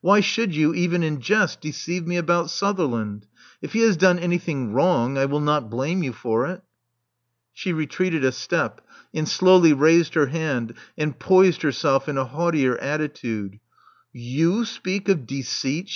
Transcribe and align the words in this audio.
Why 0.00 0.20
should 0.20 0.54
you, 0.54 0.72
even 0.74 1.02
in 1.02 1.20
jest, 1.20 1.60
deceive 1.60 2.06
me 2.06 2.16
about 2.16 2.46
vSutherland? 2.46 3.24
If 3.60 3.72
he 3.72 3.80
has 3.80 3.96
done 3.96 4.16
anything 4.20 4.72
wrong, 4.72 5.18
I 5.18 5.24
will 5.24 5.40
not 5.40 5.70
blame 5.70 6.04
you 6.04 6.12
for 6.12 6.46
it." 6.46 6.62
She 7.52 7.72
retreated 7.72 8.22
a 8.24 8.30
step, 8.30 8.80
and 9.12 9.28
slowly 9.28 9.72
raised 9.72 10.14
her 10.14 10.26
head 10.26 10.74
and 10.96 11.18
])ois(Hl 11.18 11.62
herself 11.62 12.08
in 12.08 12.16
a 12.16 12.24
haughtier 12.26 12.78
attitude. 12.78 13.58
You 14.12 14.64
speak 14.64 15.08
of 15.08 15.26
deceit!" 15.26 15.90